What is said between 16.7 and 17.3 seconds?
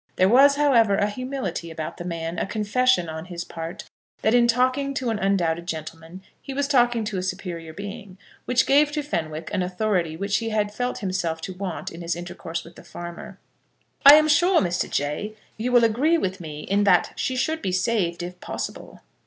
that